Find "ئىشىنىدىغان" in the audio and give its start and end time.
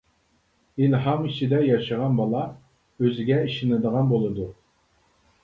3.45-4.11